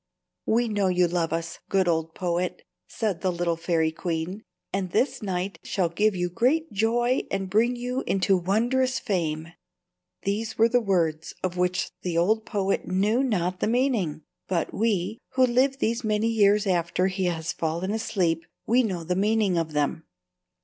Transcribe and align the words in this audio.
"We 0.47 0.67
know 0.67 0.87
you 0.87 1.07
love 1.07 1.31
us, 1.31 1.59
good 1.69 1.87
old 1.87 2.15
poet," 2.15 2.63
said 2.87 3.21
the 3.21 3.31
little 3.31 3.55
fairy 3.55 3.91
queen, 3.91 4.41
"and 4.73 4.89
this 4.89 5.21
night 5.21 5.59
shall 5.61 5.89
give 5.89 6.15
you 6.15 6.27
great 6.27 6.71
joy 6.71 7.27
and 7.29 7.51
bring 7.51 7.75
you 7.75 8.01
into 8.07 8.35
wondrous 8.35 8.97
fame." 8.97 9.53
These 10.23 10.57
were 10.57 10.69
words 10.69 11.35
of 11.43 11.55
which 11.55 11.91
the 12.01 12.17
old 12.17 12.47
poet 12.47 12.87
knew 12.87 13.23
not 13.23 13.59
the 13.59 13.67
meaning; 13.67 14.23
but 14.47 14.73
we, 14.73 15.19
who 15.35 15.45
live 15.45 15.77
these 15.77 16.03
many 16.03 16.29
years 16.29 16.65
after 16.65 17.05
he 17.05 17.25
has 17.25 17.53
fallen 17.53 17.91
asleep, 17.91 18.43
we 18.65 18.81
know 18.81 19.03
the 19.03 19.15
meaning 19.15 19.55
of 19.55 19.73
them. 19.73 20.05